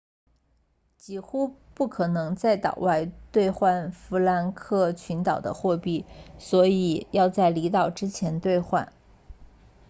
[0.97, 4.55] 几乎不可能在岛外兑换福克兰
[4.95, 6.07] 群岛的货币
[6.39, 8.91] 所以要在离岛之前兑换